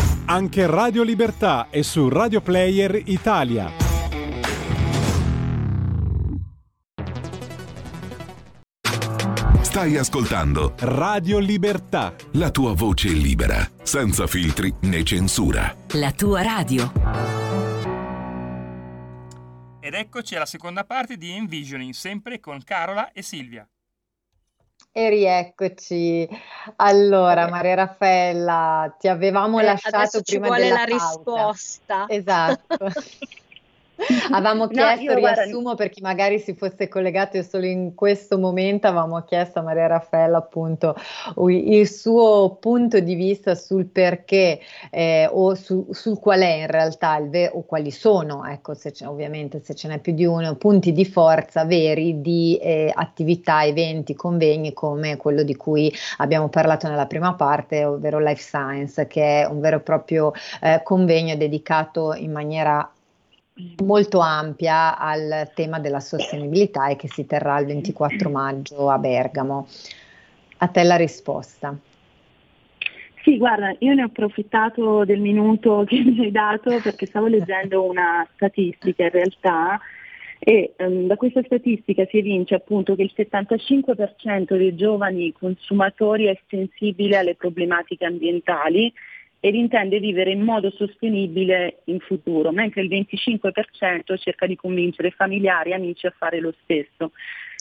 [0.31, 3.69] Anche Radio Libertà è su Radio Player Italia.
[9.61, 12.15] Stai ascoltando Radio Libertà.
[12.35, 15.75] La tua voce libera, senza filtri né censura.
[15.95, 16.93] La tua radio.
[19.81, 23.67] Ed eccoci alla seconda parte di Envisioning, sempre con Carola e Silvia.
[24.93, 26.27] E rieccoci.
[26.75, 30.85] Allora, Maria Raffaella, ti avevamo Eh, lasciato adesso ci prima vuole la pausa.
[30.85, 32.05] risposta.
[32.09, 32.87] Esatto.
[34.31, 39.23] avevamo chiesto, guarda, riassumo per chi magari si fosse collegato solo in questo momento, avevamo
[39.23, 40.95] chiesto a Maria Raffaella appunto
[41.47, 44.59] il suo punto di vista sul perché
[44.89, 48.93] eh, o su, sul qual è in realtà il ve- o quali sono, ecco, se
[49.05, 54.13] ovviamente se ce n'è più di uno, punti di forza veri di eh, attività, eventi,
[54.13, 59.45] convegni come quello di cui abbiamo parlato nella prima parte, ovvero Life Science, che è
[59.45, 62.89] un vero e proprio eh, convegno dedicato in maniera
[63.83, 69.67] molto ampia al tema della sostenibilità e che si terrà il 24 maggio a Bergamo.
[70.57, 71.75] A te la risposta.
[73.23, 77.83] Sì, guarda, io ne ho approfittato del minuto che mi hai dato perché stavo leggendo
[77.83, 79.79] una statistica in realtà
[80.43, 86.39] e um, da questa statistica si evince appunto che il 75% dei giovani consumatori è
[86.47, 88.91] sensibile alle problematiche ambientali
[89.43, 95.71] ed intende vivere in modo sostenibile in futuro, mentre il 25% cerca di convincere familiari
[95.71, 97.11] e amici a fare lo stesso.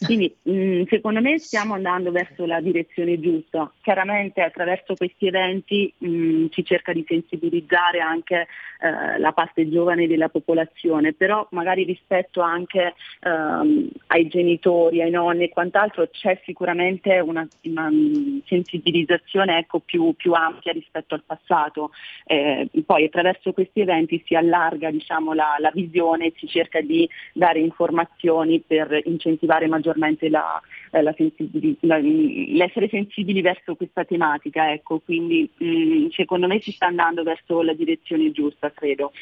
[0.02, 3.70] Quindi mh, mm, secondo me stiamo andando verso la direzione giusta.
[3.82, 8.46] Chiaramente attraverso questi eventi mh, mm, si cerca di sensibilizzare anche
[8.80, 15.44] eh, la parte giovane della popolazione, però magari rispetto anche ehm, ai genitori, ai nonni
[15.44, 21.90] e quant'altro c'è sicuramente una, una mm, sensibilizzazione ecco, più, più, ampia rispetto al passato.
[22.24, 27.58] Eh, poi attraverso questi eventi si allarga diciamo, la, la visione si cerca di dare
[27.58, 30.60] informazioni per incentivare maggiormente maggiormente la,
[30.92, 36.72] eh, la sensibili, l'essere sensibili verso questa tematica, ecco, quindi mh, mm, secondo me si
[36.72, 39.12] sta andando verso la direzione giusta, credo.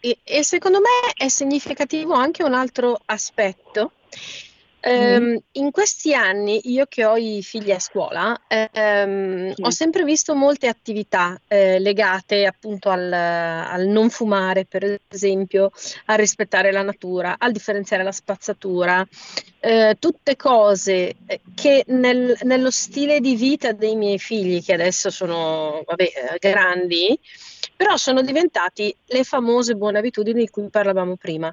[0.00, 3.92] E, e secondo me è significativo anche un altro aspetto
[4.82, 9.62] Um, in questi anni, io che ho i figli a scuola, um, sì.
[9.62, 15.70] ho sempre visto molte attività eh, legate appunto al, al, non fumare, per esempio,
[16.06, 19.06] a rispettare la natura, al differenziare la spazzatura,
[19.60, 25.10] eh, tutte cose eh, che nel, nello stile di vita dei miei figli, che adesso
[25.10, 27.18] sono vabbè, grandi,
[27.76, 31.52] però sono diventati le famose buone abitudini di cui parlavamo prima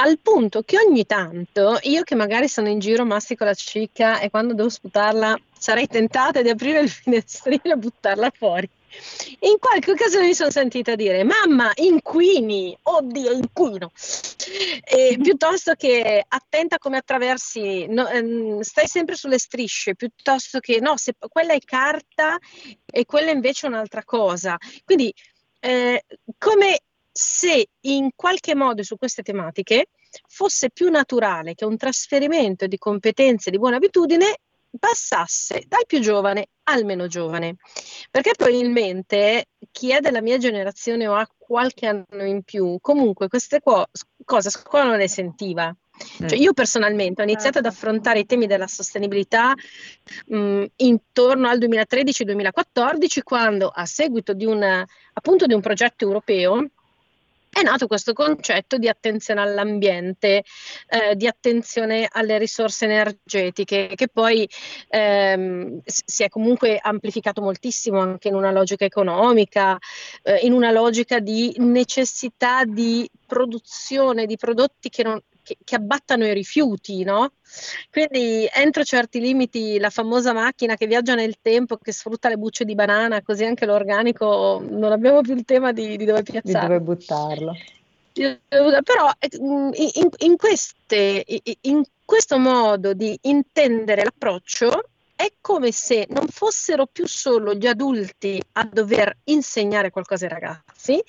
[0.00, 4.30] al punto che ogni tanto io che magari sono in giro mastico la cicca e
[4.30, 8.68] quando devo sputarla sarei tentata di aprire il finestrino e buttarla fuori.
[9.40, 13.92] In qualche occasione mi sono sentita dire mamma inquini, oddio inquino,
[14.82, 20.96] e, piuttosto che attenta come attraversi, no, ehm, stai sempre sulle strisce, piuttosto che no,
[20.96, 22.38] se quella è carta
[22.86, 24.56] e quella invece è un'altra cosa.
[24.84, 25.12] Quindi
[25.60, 26.04] eh,
[26.38, 26.80] come
[27.20, 29.88] se in qualche modo su queste tematiche
[30.28, 34.38] fosse più naturale che un trasferimento di competenze di buona abitudine
[34.78, 37.56] passasse dal più giovane al meno giovane.
[38.08, 43.60] Perché probabilmente chi è della mia generazione o ha qualche anno in più, comunque queste
[43.60, 43.88] co-
[44.24, 45.74] cose a scuola non le sentiva.
[46.18, 46.40] Cioè, mm.
[46.40, 49.52] io personalmente ho iniziato ad affrontare i temi della sostenibilità
[50.26, 54.62] mh, intorno al 2013-2014, quando a seguito di un,
[55.14, 56.68] appunto di un progetto europeo
[57.50, 60.44] è nato questo concetto di attenzione all'ambiente,
[60.88, 64.48] eh, di attenzione alle risorse energetiche, che poi
[64.88, 69.78] ehm, si è comunque amplificato moltissimo anche in una logica economica,
[70.22, 76.26] eh, in una logica di necessità di produzione di prodotti che non, che, che abbattano
[76.26, 77.32] i rifiuti, no?
[77.90, 82.66] Quindi entro certi limiti la famosa macchina che viaggia nel tempo, che sfrutta le bucce
[82.66, 86.60] di banana, così anche l'organico non abbiamo più il tema di, di dove piazzarlo.
[86.60, 87.56] Di dove buttarlo.
[88.12, 91.24] Però in, in, queste,
[91.62, 98.40] in questo modo di intendere l'approccio è come se non fossero più solo gli adulti
[98.52, 101.02] a dover insegnare qualcosa ai ragazzi,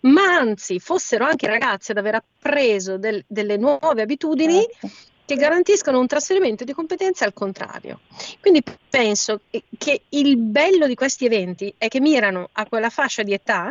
[0.00, 4.96] ma anzi fossero anche i ragazzi ad aver appreso del, delle nuove abitudini certo.
[5.24, 8.00] che garantiscono un trasferimento di competenze al contrario.
[8.40, 9.42] Quindi penso
[9.78, 13.70] che il bello di questi eventi è che mirano a quella fascia di età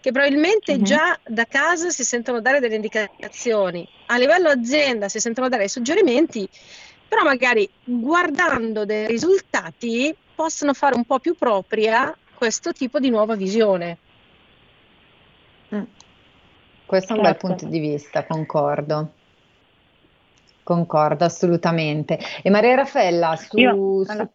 [0.00, 0.82] che probabilmente uh-huh.
[0.82, 6.48] già da casa si sentono dare delle indicazioni, a livello azienda si sentono dare suggerimenti
[7.10, 13.34] però magari guardando dei risultati possono fare un po' più propria questo tipo di nuova
[13.34, 13.98] visione.
[15.74, 15.82] Mm.
[16.86, 17.46] Questo è un certo.
[17.46, 19.12] bel punto di vista, concordo.
[20.62, 22.16] Concordo assolutamente.
[22.44, 23.70] E Maria Raffaella, su, Io,
[24.06, 24.30] allora,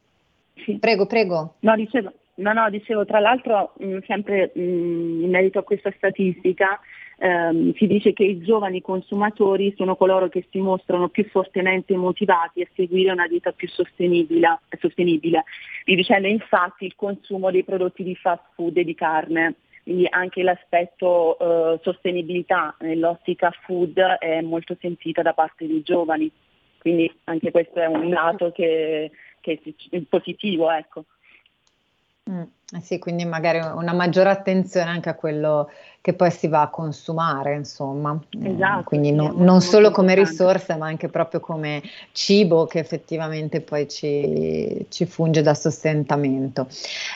[0.54, 0.78] sì.
[0.78, 1.56] prego, prego.
[1.60, 6.78] No, dicevo, no, no, dicevo tra l'altro, mh, sempre mh, in merito a questa statistica,
[7.17, 12.62] ehm, si dice che i giovani consumatori sono coloro che si mostrano più fortemente motivati
[12.62, 15.43] a seguire una dieta più sostenibile, sostenibile
[15.86, 19.56] riducendo infatti il consumo dei prodotti di fast food e di carne.
[19.84, 26.30] quindi anche l'aspetto eh, sostenibilità nell'ottica food è molto sentita da parte dei giovani,
[26.80, 30.71] quindi anche questo è un lato che, che è positivo.
[30.71, 31.06] Ecco.
[32.28, 35.70] Mm, eh sì, quindi magari una maggiore attenzione anche a quello
[36.02, 38.20] che poi si va a consumare, insomma.
[38.42, 40.42] Eh, esatto, eh, quindi no, non solo come importante.
[40.42, 41.84] risorsa, ma anche proprio come
[42.14, 46.68] cibo che effettivamente poi ci, ci funge da sostentamento.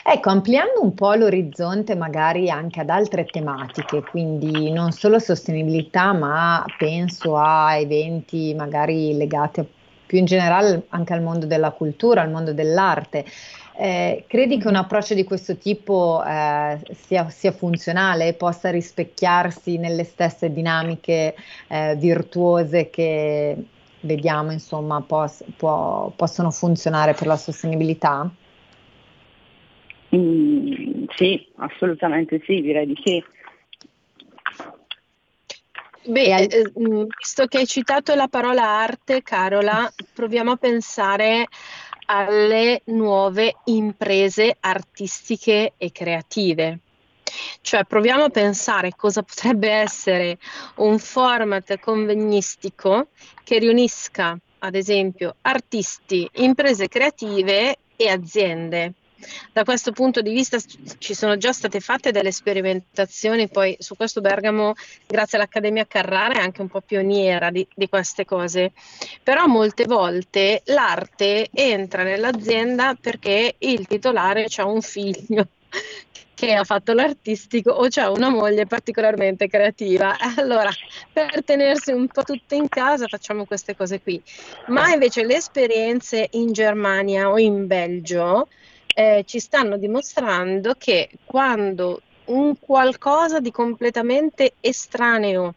[0.04, 6.64] Ecco, ampliando un po' l'orizzonte magari anche ad altre tematiche, quindi non solo sostenibilità, ma
[6.78, 9.66] penso a eventi magari legati
[10.10, 13.24] più in generale anche al mondo della cultura, al mondo dell'arte.
[13.76, 19.78] Eh, credi che un approccio di questo tipo eh, sia, sia, funzionale e possa rispecchiarsi
[19.78, 21.34] nelle stesse dinamiche
[21.68, 23.56] eh, virtuose che
[24.00, 28.30] vediamo, insomma, pos- può, possono funzionare per la sostenibilità?
[30.14, 33.24] Mm, sì, assolutamente sì, direi di sì.
[36.02, 41.46] Beh, eh, visto che hai citato la parola arte, Carola, proviamo a pensare
[42.12, 46.80] alle nuove imprese artistiche e creative.
[47.60, 50.38] Cioè proviamo a pensare cosa potrebbe essere
[50.76, 53.08] un format convegnistico
[53.44, 58.94] che riunisca, ad esempio, artisti, imprese creative e aziende.
[59.52, 60.58] Da questo punto di vista
[60.98, 64.74] ci sono già state fatte delle sperimentazioni, poi su questo Bergamo,
[65.06, 68.72] grazie all'Accademia Carrara, è anche un po' pioniera di, di queste cose.
[69.22, 75.48] Però molte volte l'arte entra nell'azienda perché il titolare ha un figlio
[76.40, 80.16] che ha fatto l'artistico o c'ha una moglie particolarmente creativa.
[80.36, 80.70] Allora,
[81.12, 84.22] per tenersi un po' tutte in casa facciamo queste cose qui.
[84.68, 88.48] Ma invece le esperienze in Germania o in Belgio
[88.94, 95.54] eh, ci stanno dimostrando che quando un qualcosa di completamente estraneo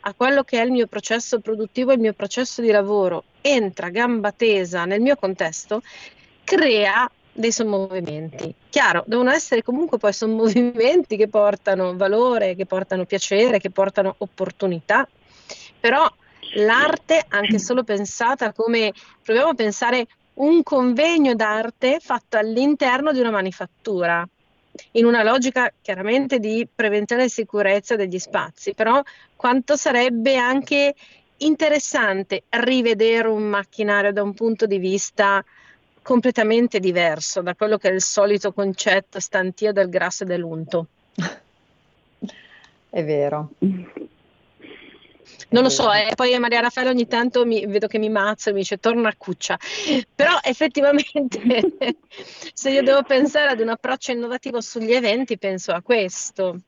[0.00, 4.32] a quello che è il mio processo produttivo, il mio processo di lavoro, entra gamba
[4.32, 5.82] tesa nel mio contesto,
[6.44, 8.54] crea dei sommovimenti.
[8.70, 15.06] Chiaro, devono essere comunque poi sommovimenti che portano valore, che portano piacere, che portano opportunità,
[15.78, 16.08] però
[16.54, 23.30] l'arte, anche solo pensata come, proviamo a pensare un convegno d'arte fatto all'interno di una
[23.30, 24.26] manifattura,
[24.92, 29.00] in una logica chiaramente di prevenzione e sicurezza degli spazi, però
[29.34, 30.94] quanto sarebbe anche
[31.38, 35.44] interessante rivedere un macchinario da un punto di vista
[36.02, 40.86] completamente diverso da quello che è il solito concetto stantio del grasso e dell'unto.
[42.88, 43.50] È vero.
[45.50, 48.52] Non lo so, eh, poi Maria Raffaella ogni tanto mi, vedo che mi mazza e
[48.52, 49.58] mi dice torna a cuccia,
[50.14, 51.26] però effettivamente
[52.52, 56.60] se io devo pensare ad un approccio innovativo sugli eventi penso a questo.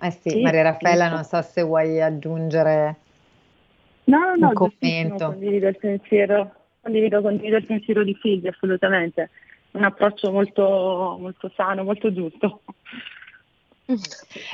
[0.00, 1.14] Eh sì, sì Maria Raffaella, sì.
[1.14, 3.04] non so se vuoi aggiungere
[4.06, 5.26] no, no, no, un commento.
[5.26, 9.30] Condivido il pensiero, condivido, condivido il pensiero di Silvia, assolutamente.
[9.72, 12.62] Un approccio molto, molto sano, molto giusto.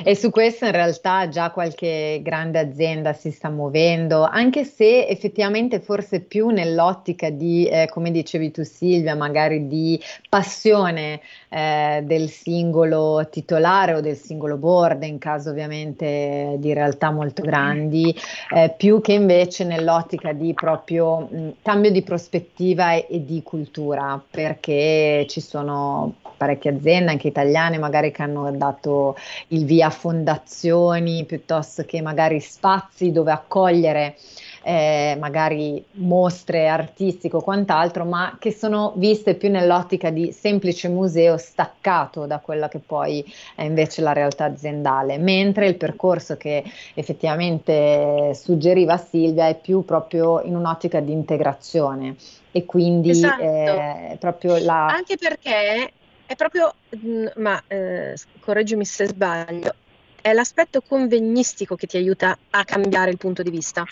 [0.04, 5.80] E su questo in realtà già qualche grande azienda si sta muovendo, anche se effettivamente
[5.80, 13.26] forse più nell'ottica di, eh, come dicevi tu Silvia, magari di passione eh, del singolo
[13.30, 18.14] titolare o del singolo board, in caso ovviamente di realtà molto grandi,
[18.54, 24.22] eh, più che invece nell'ottica di proprio mh, cambio di prospettiva e, e di cultura,
[24.30, 29.16] perché ci sono parecchie aziende, anche italiane, magari che hanno dato
[29.48, 34.16] il via fondazioni piuttosto che magari spazi dove accogliere
[34.64, 41.36] eh, magari mostre artistiche o quant'altro, ma che sono viste più nell'ottica di semplice museo
[41.36, 43.24] staccato da quella che poi
[43.54, 50.40] è invece la realtà aziendale, mentre il percorso che effettivamente suggeriva Silvia è più proprio
[50.42, 52.16] in un'ottica di integrazione
[52.52, 53.42] e quindi esatto.
[53.42, 54.86] eh, proprio la...
[54.86, 55.92] Anche perché
[56.32, 59.74] è proprio, mm, ma eh, correggimi se sbaglio,
[60.20, 63.84] è l'aspetto convegnistico che ti aiuta a cambiare il punto di vista,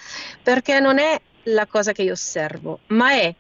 [0.43, 3.35] perché non è la cosa che io osservo, ma è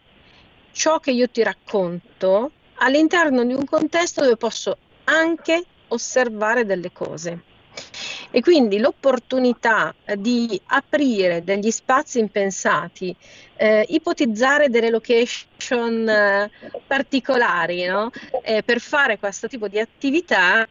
[0.72, 7.44] ciò che io ti racconto all'interno di un contesto dove posso anche osservare delle cose.
[8.30, 13.14] E quindi l'opportunità di aprire degli spazi impensati,
[13.56, 16.50] eh, ipotizzare delle location eh,
[16.86, 18.10] particolari no?
[18.42, 20.66] eh, per fare questo tipo di attività,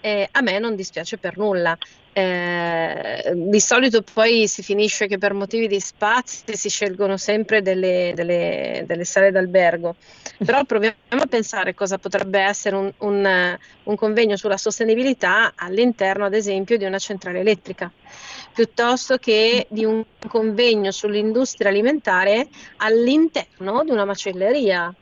[0.00, 1.76] eh, a me non dispiace per nulla.
[2.12, 8.10] Eh, di solito poi si finisce che per motivi di spazi si scelgono sempre delle,
[8.16, 9.94] delle, delle sale d'albergo,
[10.44, 16.34] però proviamo a pensare cosa potrebbe essere un, un, un convegno sulla sostenibilità all'interno ad
[16.34, 17.92] esempio di una centrale elettrica,
[18.52, 24.92] piuttosto che di un convegno sull'industria alimentare all'interno di una macelleria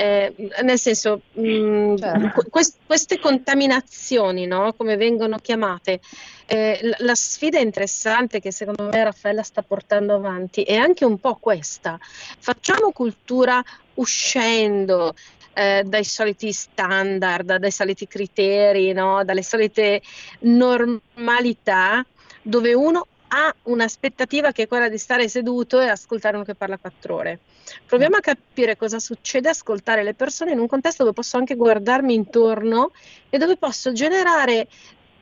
[0.00, 0.32] eh,
[0.62, 2.44] nel senso, mh, mm, certo.
[2.50, 4.72] quest- queste contaminazioni, no?
[4.74, 5.98] come vengono chiamate,
[6.46, 11.18] eh, la, la sfida interessante che secondo me Raffaella sta portando avanti è anche un
[11.18, 11.98] po' questa.
[12.00, 13.60] Facciamo cultura
[13.94, 15.14] uscendo
[15.52, 19.24] eh, dai soliti standard, dai soliti criteri, no?
[19.24, 20.00] dalle solite
[20.42, 22.06] normalità
[22.40, 26.78] dove uno ha un'aspettativa che è quella di stare seduto e ascoltare uno che parla
[26.78, 27.40] quattro ore.
[27.86, 32.14] Proviamo a capire cosa succede, ascoltare le persone in un contesto dove posso anche guardarmi
[32.14, 32.92] intorno
[33.28, 34.68] e dove posso generare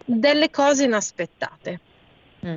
[0.04, 1.80] delle cose inaspettate.
[2.46, 2.56] Mm.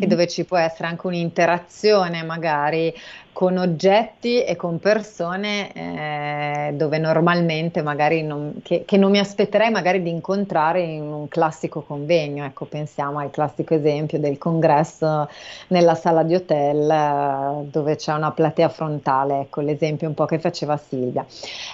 [0.00, 2.92] E dove ci può essere anche un'interazione magari
[3.34, 9.72] con oggetti e con persone eh, dove normalmente magari non, che, che, non mi aspetterei
[9.72, 12.44] magari di incontrare in un classico convegno.
[12.44, 15.28] Ecco, pensiamo al classico esempio del congresso
[15.68, 20.38] nella sala di hotel eh, dove c'è una platea frontale, ecco l'esempio un po' che
[20.38, 21.26] faceva Silvia.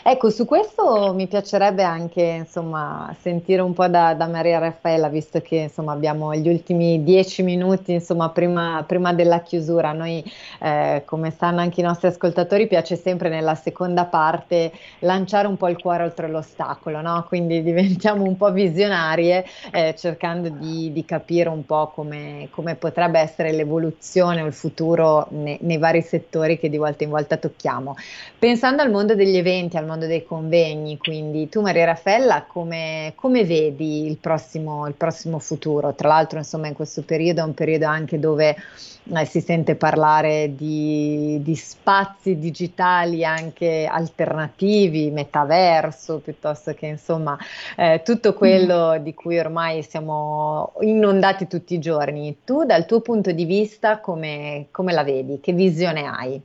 [0.02, 5.42] Ecco, su questo mi piacerebbe anche insomma sentire un po' da, da Maria Raffaella, visto
[5.42, 9.92] che insomma abbiamo gli ultimi dieci minuti insomma prima, prima della chiusura.
[9.92, 10.24] Noi
[10.58, 14.70] eh, come sa sanno anche i nostri ascoltatori, piace sempre nella seconda parte
[15.01, 17.24] lanciare un po' il cuore oltre l'ostacolo, no?
[17.26, 23.18] quindi diventiamo un po' visionarie eh, cercando di, di, capire un po' come, come, potrebbe
[23.18, 27.96] essere l'evoluzione o il futuro ne, nei vari settori che di volta in volta tocchiamo.
[28.38, 33.44] Pensando al mondo degli eventi, al mondo dei convegni, quindi tu Maria Raffaella come, come
[33.44, 35.94] vedi il prossimo, il prossimo futuro?
[35.94, 38.55] Tra l'altro insomma in questo periodo è un periodo anche dove
[39.03, 47.36] eh, si sente parlare di, di, spazi digitali anche alternativi, metaverso, piuttosto che insomma
[47.76, 49.03] eh, tutto quello mm.
[49.03, 52.38] di cui ormai siamo inondati tutti i giorni.
[52.44, 55.40] Tu dal tuo punto di vista come, come la vedi?
[55.40, 56.40] Che visione hai?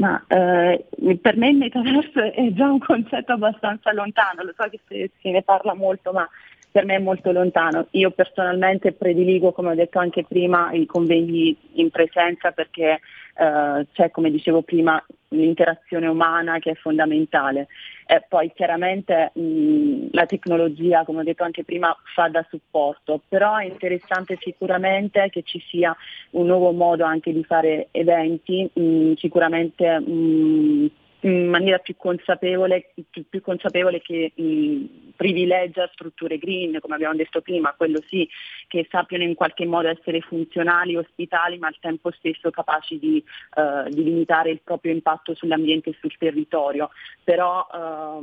[0.00, 0.86] Ma eh,
[1.20, 5.30] per me il metaverso è già un concetto abbastanza lontano, lo so che se, se
[5.30, 6.26] ne parla molto, ma
[6.70, 7.86] per me è molto lontano.
[7.92, 13.00] Io personalmente prediligo, come ho detto anche prima, i convegni in presenza perché
[13.34, 17.68] eh, c'è, come dicevo prima, l'interazione umana che è fondamentale.
[18.06, 23.56] E poi chiaramente mh, la tecnologia, come ho detto anche prima, fa da supporto, però
[23.56, 25.96] è interessante sicuramente che ci sia
[26.30, 30.90] un nuovo modo anche di fare eventi, mh, sicuramente mh,
[31.22, 37.40] in maniera più consapevole, più, più consapevole che mh, privilegia strutture green, come abbiamo detto
[37.42, 38.28] prima, quello sì,
[38.68, 43.22] che sappiano in qualche modo essere funzionali, ospitali, ma al tempo stesso capaci di,
[43.56, 46.90] uh, di limitare il proprio impatto sull'ambiente e sul territorio.
[47.22, 48.22] Però uh,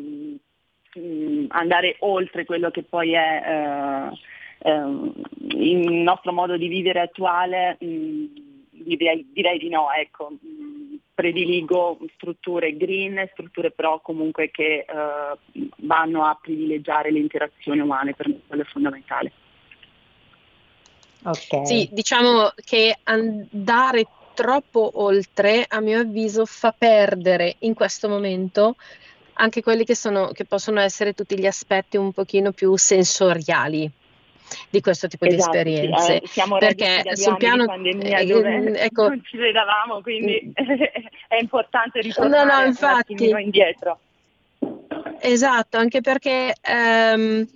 [0.99, 4.09] mh, andare oltre quello che poi è
[4.63, 5.13] uh,
[5.49, 9.91] il nostro modo di vivere attuale, direi, direi, di no.
[9.91, 10.31] Ecco
[11.17, 18.27] prediligo strutture green, strutture però comunque che eh, vanno a privilegiare le interazioni umane, per
[18.27, 19.31] me quello è fondamentale.
[21.23, 21.65] Okay.
[21.65, 24.05] Sì, diciamo che andare
[24.35, 28.75] troppo oltre, a mio avviso, fa perdere in questo momento
[29.39, 33.91] anche quelli che, sono, che possono essere tutti gli aspetti un pochino più sensoriali
[34.69, 36.21] di questo tipo esatto, di esperienze.
[36.21, 40.51] Eh, siamo perché sul piano di pandemia eh, dove ecco, non ci vedavamo, quindi mm.
[41.27, 43.99] è importante ritornare no, no, infatti, un indietro.
[45.19, 47.47] Esatto, anche perché ehm,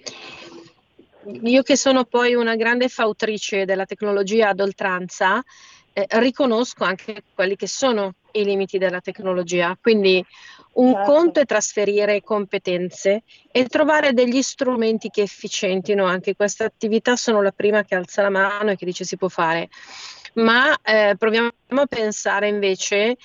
[1.43, 5.43] io che sono poi una grande fautrice della tecnologia ad oltranza,
[5.93, 9.77] eh, riconosco anche quelli che sono i limiti della tecnologia.
[9.79, 10.23] Quindi
[10.73, 11.11] un certo.
[11.11, 17.15] conto è trasferire competenze e trovare degli strumenti che efficientino anche questa attività.
[17.15, 19.69] Sono la prima che alza la mano e che dice si può fare
[20.33, 23.17] ma eh, proviamo a pensare invece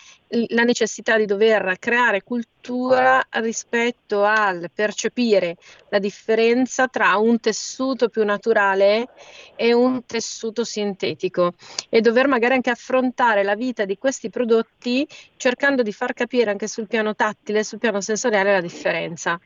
[0.48, 5.56] la necessità di dover creare cultura rispetto al percepire
[5.88, 9.08] la differenza tra un tessuto più naturale
[9.54, 11.54] e un tessuto sintetico
[11.88, 16.66] e dover magari anche affrontare la vita di questi prodotti cercando di far capire anche
[16.66, 19.38] sul piano tattile, sul piano sensoriale la differenza.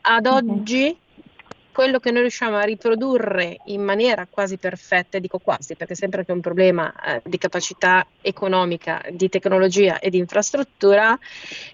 [0.00, 0.98] Ad oggi
[1.76, 6.32] quello che noi riusciamo a riprodurre in maniera quasi perfetta, dico quasi perché sempre che
[6.32, 11.18] è un problema eh, di capacità economica, di tecnologia e di infrastruttura,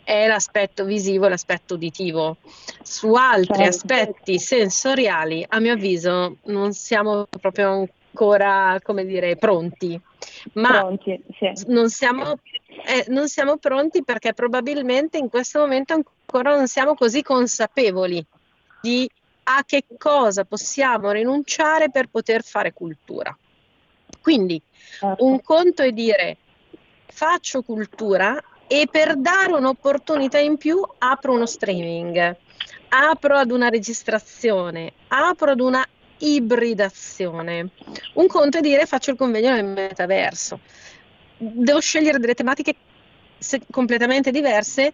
[0.03, 2.39] è l'aspetto visivo e l'aspetto uditivo.
[2.83, 3.69] Su altri certo.
[3.69, 10.01] aspetti sensoriali, a mio avviso, non siamo proprio ancora, come dire, pronti.
[10.55, 11.65] Ma pronti, sì.
[11.69, 12.41] non, siamo,
[12.87, 18.27] eh, non siamo pronti perché probabilmente in questo momento ancora non siamo così consapevoli
[18.81, 19.09] di
[19.45, 23.37] a che cosa possiamo rinunciare per poter fare cultura.
[24.21, 24.61] Quindi
[24.99, 25.25] certo.
[25.25, 26.37] un conto è dire
[27.07, 32.37] faccio cultura e per dare un'opportunità in più apro uno streaming,
[32.89, 35.87] apro ad una registrazione, apro ad una
[36.19, 37.71] ibridazione.
[38.15, 40.61] Un conto è dire faccio il convegno nel metaverso.
[41.37, 42.77] Devo scegliere delle tematiche
[43.71, 44.93] completamente diverse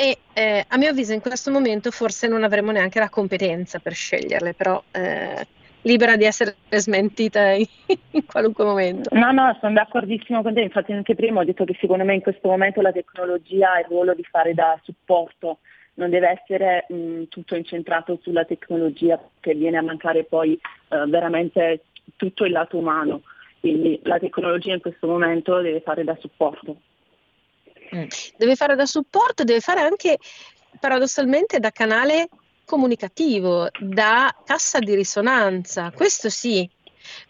[0.00, 3.92] e eh, a mio avviso in questo momento forse non avremo neanche la competenza per
[3.92, 5.46] sceglierle, però eh,
[5.82, 7.66] libera di essere smentita in,
[8.12, 9.10] in, qualunque momento.
[9.12, 12.22] No, no, sono d'accordissimo con te, infatti anche prima ho detto che secondo me in
[12.22, 15.58] questo momento la tecnologia ha il ruolo di fare da supporto,
[15.94, 21.82] non deve essere mh, tutto incentrato sulla tecnologia che viene a mancare poi eh, veramente
[22.16, 23.20] tutto il lato umano,
[23.60, 26.78] quindi la tecnologia in questo momento deve fare da supporto.
[27.94, 28.04] Mm.
[28.36, 30.18] Deve fare da supporto, deve fare anche
[30.78, 32.28] paradossalmente da canale
[32.64, 36.68] comunicativo, da cassa di risonanza, questo sì,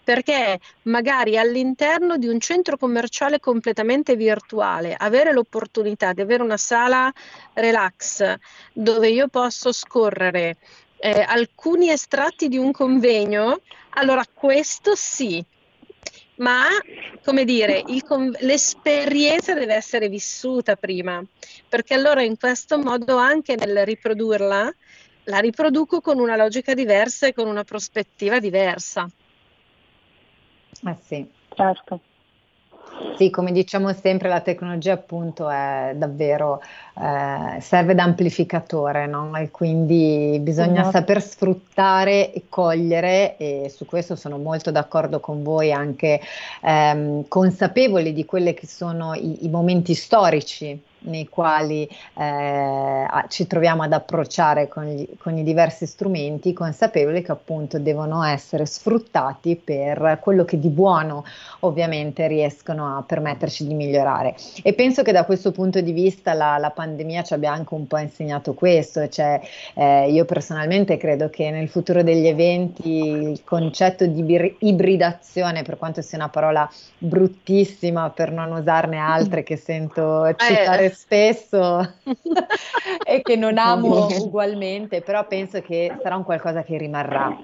[0.04, 7.10] perché magari all'interno di un centro commerciale completamente virtuale avere l'opportunità di avere una sala
[7.54, 8.34] relax
[8.72, 10.58] dove io posso scorrere
[10.98, 15.42] eh, alcuni estratti di un convegno, allora questo sì,
[16.40, 16.66] ma
[17.22, 18.02] come dire, il,
[18.40, 21.22] l'esperienza deve essere vissuta prima,
[21.68, 24.74] perché allora in questo modo anche nel riprodurla,
[25.24, 29.08] la riproduco con una logica diversa e con una prospettiva diversa.
[30.82, 32.00] Eh sì, certo.
[33.16, 36.62] Sì, come diciamo sempre, la tecnologia appunto è davvero,
[36.98, 39.36] eh, serve da amplificatore, no?
[39.36, 40.90] E quindi bisogna uh-huh.
[40.90, 46.20] saper sfruttare e cogliere, e su questo sono molto d'accordo con voi, anche
[46.62, 51.88] ehm, consapevoli di quelli che sono i, i momenti storici nei quali
[52.18, 58.22] eh, ci troviamo ad approcciare con, gli, con, i diversi strumenti, consapevoli che appunto devono
[58.24, 61.24] essere sfruttati per quello che di buono
[61.60, 64.34] ovviamente riescono a permetterci di migliorare.
[64.62, 67.86] E penso che da questo punto di vista la, la pandemia ci abbia anche un
[67.86, 69.40] po' insegnato questo, cioè
[69.74, 75.76] eh, io personalmente credo che nel futuro degli eventi il concetto di bir- ibridazione, per
[75.76, 81.94] quanto sia una parola bruttissima per non usarne altre che sento eh, citare spesso
[83.04, 87.36] e che non amo ugualmente, però penso che sarà un qualcosa che rimarrà.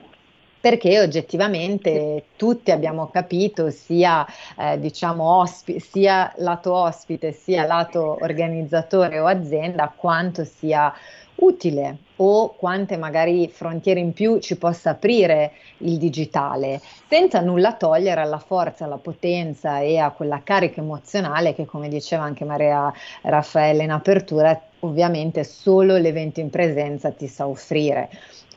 [0.59, 4.27] Perché oggettivamente tutti abbiamo capito sia
[4.59, 10.93] eh, diciamo ospi- sia lato ospite sia lato organizzatore o azienda quanto sia
[11.37, 18.23] utile o quante magari frontiere in più ci possa aprire il digitale, senza nulla togliere
[18.23, 22.91] alla forza, alla potenza e a quella carica emozionale che, come diceva anche Maria
[23.23, 28.09] Raffaele in apertura, ovviamente solo l'evento in presenza ti sa offrire.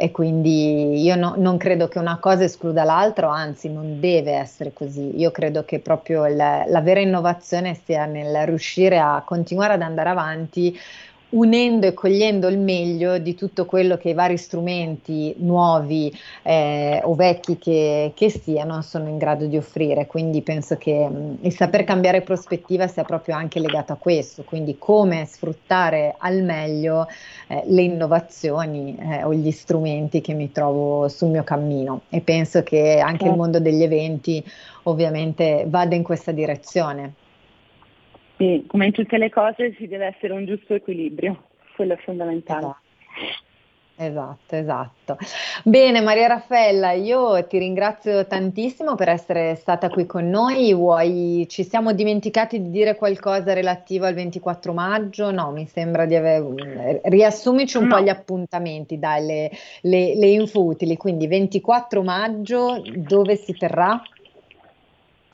[0.01, 4.71] E quindi io no, non credo che una cosa escluda l'altra, anzi non deve essere
[4.71, 5.19] così.
[5.19, 10.07] Io credo che proprio il, la vera innovazione sia nel riuscire a continuare ad andare
[10.07, 10.79] avanti
[11.29, 16.11] unendo e cogliendo il meglio di tutto quello che i vari strumenti nuovi
[16.41, 20.07] eh, o vecchi che, che, siano sono in grado di offrire.
[20.07, 24.43] Quindi penso che mh, mm, il saper cambiare prospettiva sia proprio anche legato a questo,
[24.43, 27.07] quindi come sfruttare al meglio
[27.47, 32.63] eh, le innovazioni eh, o gli strumenti che mi trovo sul mio cammino e penso
[32.63, 33.35] che anche il certo.
[33.35, 34.43] mondo degli eventi
[34.83, 37.13] ovviamente vada in questa direzione.
[38.39, 41.43] Sì, come in tutte le cose ci deve essere un giusto equilibrio,
[41.75, 42.73] quello è fondamentale.
[43.97, 44.55] Esatto.
[44.55, 45.17] Esatto,
[45.65, 50.73] Bene, Maria Raffaella, io ti ringrazio tantissimo per essere stata qui con noi.
[50.73, 55.31] Vuoi, ci siamo dimenticati di dire qualcosa relativo al 24 maggio?
[55.31, 57.01] No, mi sembra di aver.
[57.03, 57.97] Riassumici un no.
[57.97, 60.95] po' gli appuntamenti, dai, le, le, le info utili.
[60.95, 64.01] Quindi 24 maggio, dove si terrà?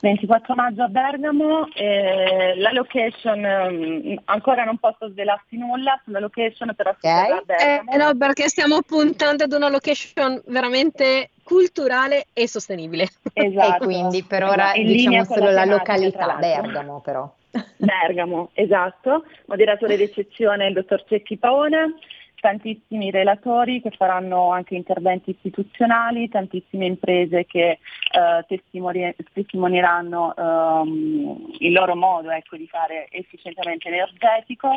[0.06, 6.72] 24 maggio a Bergamo, eh, la location um, ancora non posso svelarti nulla sulla location
[6.76, 7.30] però okay.
[7.32, 7.90] a Bergamo.
[7.90, 13.08] Eh, no, perché stiamo puntando ad una location veramente culturale e sostenibile.
[13.32, 13.82] Esatto.
[13.82, 14.92] e quindi per ora esatto.
[14.92, 17.34] diciamo solo la, la località Bergamo però.
[17.76, 19.24] Bergamo, esatto.
[19.46, 21.94] Moderatore d'eccezione il dottor Cecchi Paone.
[22.40, 31.72] Tantissimi relatori che faranno anche interventi istituzionali, tantissime imprese che eh, testimoni- testimonieranno ehm, il
[31.72, 34.76] loro modo ecco, di fare efficientamento energetico.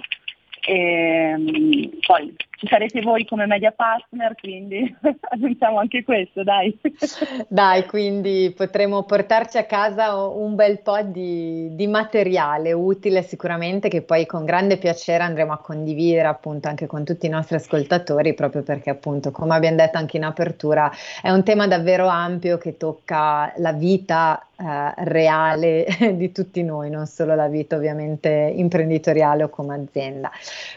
[0.62, 6.78] E, ehm, poi ci sarete voi come media partner, quindi aggiungiamo anche questo, dai.
[7.48, 14.02] Dai, quindi potremo portarci a casa un bel po' di, di, materiale utile sicuramente che
[14.02, 18.62] poi con grande piacere andremo a condividere appunto anche con tutti i nostri ascoltatori, proprio
[18.62, 20.92] perché appunto, come abbiamo detto anche in apertura,
[21.22, 25.86] è un tema davvero ampio che tocca la vita eh, reale
[26.16, 30.30] di tutti noi, non solo la vita ovviamente imprenditoriale o come azienda.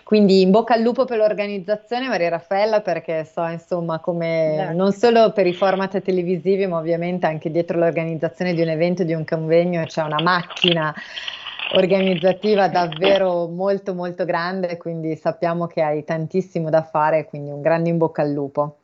[0.05, 1.72] Quindi in bocca al lupo per l'organizzazione
[2.09, 4.75] Maria Raffaella perché so insomma come Grazie.
[4.75, 9.15] non solo per i format televisivi ma ovviamente anche dietro l'organizzazione di un evento, di
[9.15, 10.95] un convegno c'è una macchina
[11.75, 17.89] organizzativa davvero molto molto grande, quindi sappiamo che hai tantissimo da fare, quindi un grande
[17.89, 18.77] in bocca al lupo.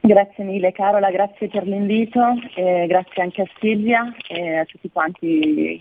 [0.00, 2.20] Grazie mille Carola, grazie per l'invito,
[2.54, 5.80] eh, grazie anche a Silvia e a tutti quanti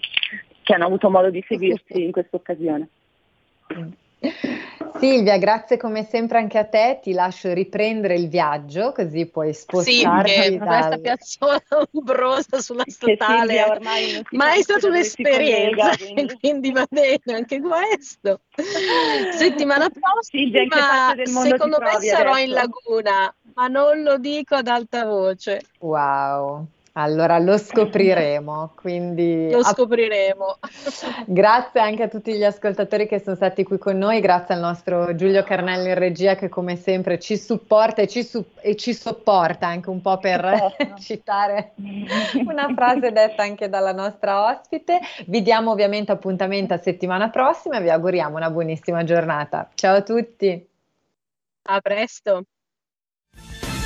[0.63, 2.89] che hanno avuto modo di seguirci in questa occasione.
[4.97, 10.31] Silvia, grazie come sempre anche a te, ti lascio riprendere il viaggio così puoi spostarti
[10.31, 10.67] sì, dal...
[10.67, 13.79] questa piazzola ombrosa sulla statale,
[14.31, 16.71] ma è stata un'esperienza, collega, quindi.
[16.71, 18.39] va bene anche questo.
[19.37, 21.13] Settimana prossima,
[21.43, 22.45] secondo me sarò adesso.
[22.45, 25.61] in laguna, ma non lo dico ad alta voce.
[25.79, 26.67] Wow.
[26.97, 30.59] Allora lo scopriremo, quindi lo scopriremo.
[31.27, 35.13] grazie anche a tutti gli ascoltatori che sono stati qui con noi, grazie al nostro
[35.13, 39.67] Giulio Carnello in regia che come sempre ci supporta e ci, su- e ci sopporta
[39.67, 41.73] anche un po' per citare
[42.45, 45.01] una frase detta anche dalla nostra ospite.
[45.27, 49.69] Vi diamo ovviamente appuntamento a settimana prossima e vi auguriamo una buonissima giornata.
[49.75, 50.65] Ciao a tutti.
[51.63, 52.45] A presto.